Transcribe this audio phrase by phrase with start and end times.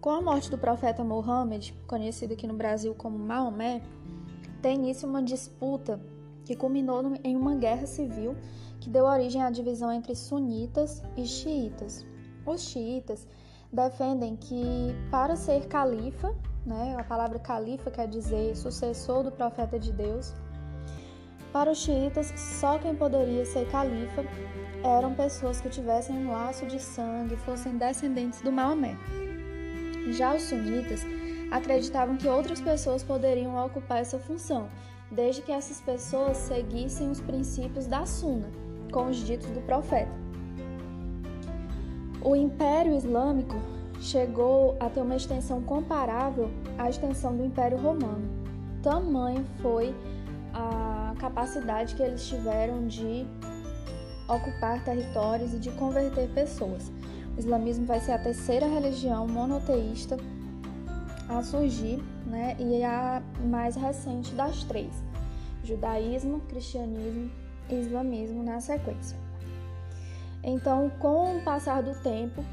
[0.00, 3.82] Com a morte do profeta Mohammed, conhecido aqui no Brasil como Maomé,
[4.62, 6.00] tem início uma disputa
[6.44, 8.36] que culminou em uma guerra civil
[8.80, 12.06] que deu origem à divisão entre sunitas e xiitas.
[12.46, 13.26] Os xiitas
[13.72, 16.32] defendem que para ser califa,
[16.64, 20.32] né, a palavra califa quer dizer sucessor do profeta de Deus,
[21.52, 24.24] para os xiitas só quem poderia ser califa
[24.84, 28.96] eram pessoas que tivessem um laço de sangue, fossem descendentes do Maomé.
[30.12, 31.04] Já os sunitas
[31.50, 34.68] acreditavam que outras pessoas poderiam ocupar essa função,
[35.10, 38.48] desde que essas pessoas seguissem os princípios da Sunna,
[38.92, 40.12] com os ditos do profeta.
[42.22, 43.56] O Império Islâmico
[44.00, 48.28] chegou a ter uma extensão comparável à extensão do Império Romano.
[48.82, 49.94] Tamanha foi
[50.52, 53.26] a capacidade que eles tiveram de
[54.28, 56.92] ocupar territórios e de converter pessoas.
[57.38, 60.16] O islamismo vai ser a terceira religião monoteísta
[61.28, 64.92] a surgir, né, e a mais recente das três:
[65.62, 67.30] judaísmo, cristianismo
[67.70, 69.16] e islamismo na sequência.
[70.42, 72.44] Então, com o passar do tempo,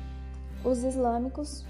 [0.63, 1.65] os islâmicos,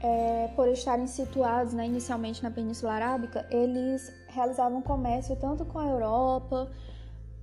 [0.00, 5.86] é, por estarem situados né, inicialmente na Península Arábica, eles realizavam comércio tanto com a
[5.86, 6.70] Europa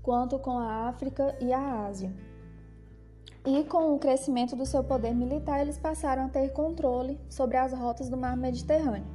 [0.01, 2.11] quanto com a África e a Ásia.
[3.45, 7.73] E com o crescimento do seu poder militar, eles passaram a ter controle sobre as
[7.73, 9.07] rotas do mar Mediterrâneo.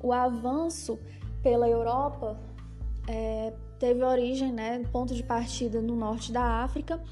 [0.00, 0.98] O avanço
[1.42, 2.38] pela Europa
[3.08, 7.02] é, teve origem, né, ponto de partida no norte da África,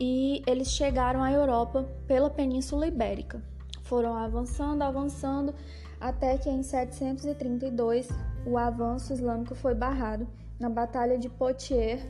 [0.00, 3.40] e eles chegaram à Europa pela Península Ibérica.
[3.82, 5.54] Foram avançando, avançando,
[6.00, 8.08] até que em 732
[8.44, 10.26] o avanço islâmico foi barrado
[10.58, 12.02] na Batalha de Poitiers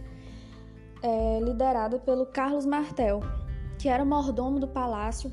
[1.03, 3.21] é, liderada pelo Carlos Martel,
[3.79, 5.33] que era mordomo do palácio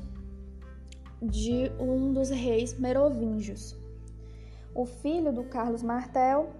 [1.22, 3.76] de um dos reis merovingios.
[4.74, 6.50] O filho do Carlos Martel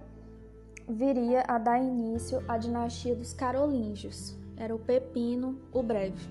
[0.87, 4.35] viria a dar início à dinastia dos carolíngios.
[4.55, 6.29] Era o Pepino o Breve.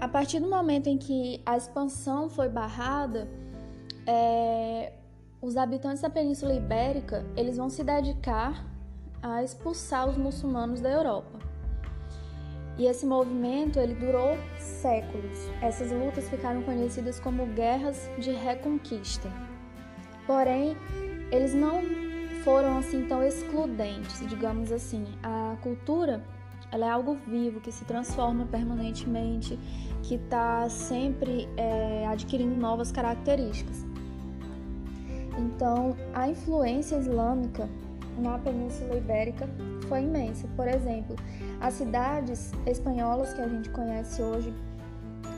[0.00, 3.28] A partir do momento em que a expansão foi barrada,
[4.06, 4.92] é,
[5.42, 8.64] os habitantes da Península Ibérica eles vão se dedicar
[9.22, 11.38] a expulsar os muçulmanos da Europa.
[12.78, 15.50] E esse movimento ele durou séculos.
[15.60, 19.28] Essas lutas ficaram conhecidas como guerras de reconquista.
[20.26, 20.76] Porém,
[21.32, 21.82] eles não
[22.44, 25.04] foram assim tão excludentes, digamos assim.
[25.22, 26.22] A cultura
[26.70, 29.58] ela é algo vivo que se transforma permanentemente,
[30.02, 33.86] que está sempre é, adquirindo novas características.
[35.38, 37.68] Então, a influência islâmica
[38.18, 39.48] na Península Ibérica
[39.88, 40.46] foi imensa.
[40.56, 41.16] Por exemplo,
[41.60, 44.52] as cidades espanholas que a gente conhece hoje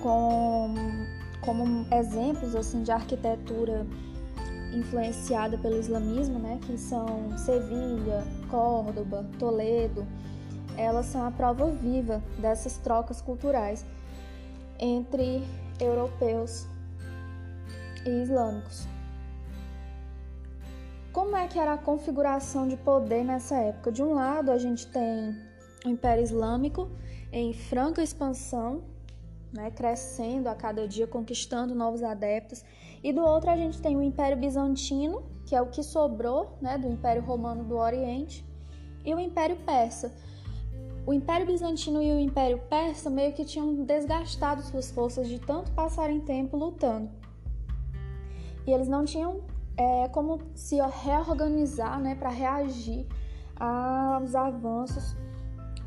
[0.02, 0.74] com,
[1.40, 3.86] como exemplos assim de arquitetura
[4.72, 10.06] influenciada pelo islamismo, né, que são Sevilha, Córdoba, Toledo,
[10.76, 13.84] elas são a prova viva dessas trocas culturais
[14.78, 15.42] entre
[15.80, 16.66] europeus
[18.06, 18.86] e islâmicos.
[21.12, 23.90] Como é que era a configuração de poder nessa época?
[23.90, 25.36] De um lado, a gente tem
[25.84, 26.88] o Império Islâmico
[27.32, 28.84] em franca expansão,
[29.52, 32.64] né, crescendo a cada dia, conquistando novos adeptos,
[33.02, 36.78] e do outro a gente tem o Império Bizantino, que é o que sobrou né,
[36.78, 38.46] do Império Romano do Oriente,
[39.04, 40.14] e o Império Persa.
[41.04, 45.72] O Império Bizantino e o Império Persa meio que tinham desgastado suas forças de tanto
[45.72, 47.10] passarem tempo lutando.
[48.64, 49.40] E eles não tinham
[49.76, 53.06] é como se reorganizar né, para reagir
[53.56, 55.16] aos avanços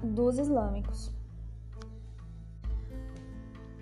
[0.03, 1.11] dos islâmicos.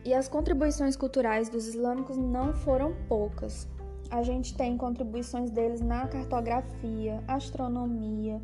[0.04, 3.68] E as contribuições culturais dos islâmicos não foram poucas.
[4.10, 8.42] A gente tem contribuições deles na cartografia, astronomia,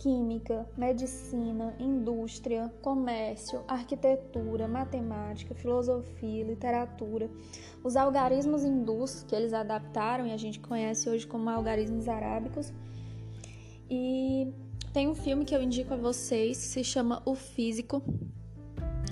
[0.00, 7.30] química, medicina, indústria, comércio, arquitetura, matemática, filosofia, literatura,
[7.84, 12.72] os algarismos hindus que eles adaptaram e a gente conhece hoje como algarismos arábicos.
[13.90, 14.50] E
[14.90, 18.02] tem um filme que eu indico a vocês se chama O Físico,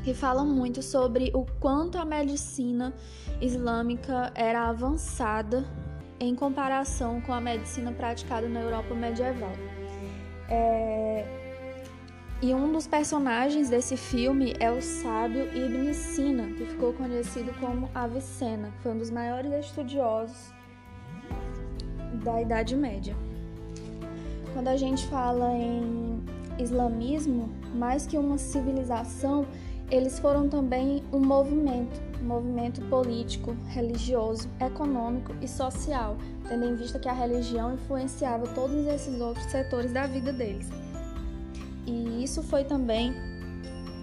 [0.03, 2.95] que fala muito sobre o quanto a medicina
[3.43, 5.67] islâmica era avançada
[6.19, 9.53] em comparação com a medicina praticada na Europa medieval.
[10.49, 11.25] É...
[12.41, 17.91] E um dos personagens desse filme é o sábio Ibn Sina, que ficou conhecido como
[17.93, 20.53] Avicena, foi um dos maiores estudiosos
[22.23, 23.17] da Idade Média.
[24.53, 26.23] Quando a gente fala em
[26.59, 29.47] islamismo, mais que uma civilização,
[29.91, 36.99] eles foram também um movimento, um movimento político, religioso, econômico e social, tendo em vista
[36.99, 40.69] que a religião influenciava todos esses outros setores da vida deles.
[41.87, 43.15] E isso foi também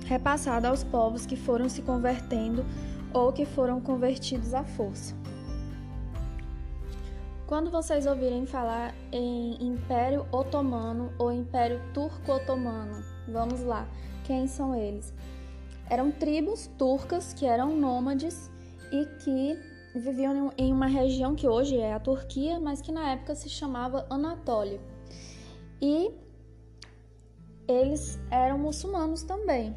[0.06, 2.66] repassado aos povos que foram se convertendo
[3.14, 5.16] ou que foram convertidos à força.
[7.46, 13.88] Quando vocês ouvirem falar em Império Otomano ou Império Turco-Otomano, vamos lá,
[14.24, 15.14] quem são eles?
[15.90, 18.50] Eram tribos turcas que eram nômades
[18.92, 19.60] e que
[19.96, 24.06] viviam em uma região que hoje é a Turquia, mas que na época se chamava
[24.10, 24.80] Anatólia.
[25.82, 26.12] E
[27.68, 29.76] eles eram muçulmanos também.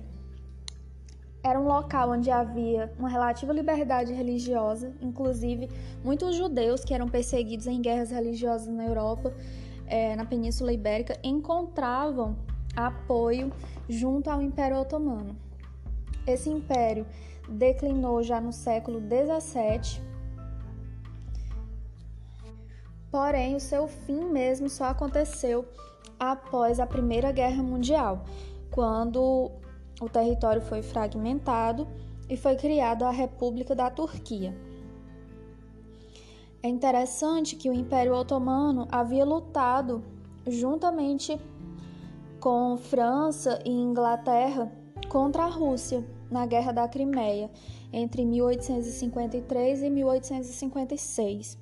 [1.43, 5.69] Era um local onde havia uma relativa liberdade religiosa, inclusive
[6.05, 9.32] muitos judeus que eram perseguidos em guerras religiosas na Europa,
[9.87, 12.37] é, na Península Ibérica, encontravam
[12.75, 13.52] apoio
[13.88, 15.47] junto ao Império Otomano.
[16.28, 17.06] Esse império
[17.48, 20.04] declinou já no século XVII,
[23.10, 25.64] porém o seu fim mesmo só aconteceu
[26.20, 28.26] após a Primeira Guerra Mundial,
[28.70, 29.50] quando
[30.02, 31.88] o território foi fragmentado
[32.28, 34.54] e foi criada a República da Turquia.
[36.62, 40.04] É interessante que o Império Otomano havia lutado
[40.46, 41.40] juntamente
[42.38, 44.70] com França e Inglaterra
[45.08, 47.50] contra a Rússia na Guerra da Crimeia,
[47.92, 51.58] entre 1853 e 1856.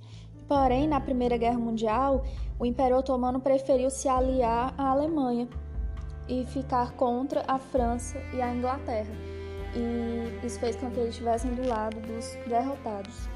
[0.48, 2.24] Porém, na Primeira Guerra Mundial,
[2.58, 5.48] o Império Otomano preferiu se aliar à Alemanha
[6.28, 9.14] e ficar contra a França e a Inglaterra.
[9.74, 13.35] E isso fez com que eles estivessem do lado dos derrotados.